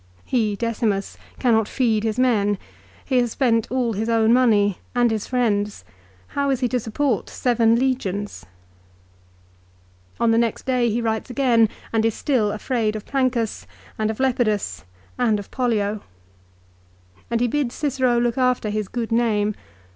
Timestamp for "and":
4.95-5.11, 11.93-12.03, 13.99-14.09, 15.19-15.37, 17.29-17.39